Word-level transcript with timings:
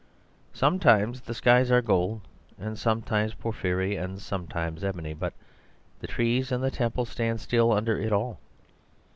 Sometimes 0.55 1.21
the 1.21 1.33
skies 1.35 1.69
are 1.69 1.83
gold 1.83 2.21
and 2.57 2.75
sometimes 2.75 3.35
porphyry 3.35 3.95
and 3.97 4.19
sometimes 4.19 4.83
ebony, 4.83 5.13
but 5.13 5.33
the 5.99 6.07
trees 6.07 6.51
and 6.51 6.63
the 6.63 6.71
temple 6.71 7.05
stand 7.05 7.39
still 7.39 7.71
under 7.71 7.99
it 7.99 8.11
all. 8.11 8.39